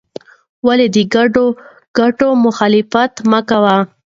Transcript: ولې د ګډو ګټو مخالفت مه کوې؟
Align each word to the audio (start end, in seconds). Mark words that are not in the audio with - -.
ولې 0.67 0.87
د 0.95 0.97
ګډو 1.13 1.45
ګټو 1.97 2.29
مخالفت 2.45 3.13
مه 3.31 3.39
کوې؟ 3.49 3.77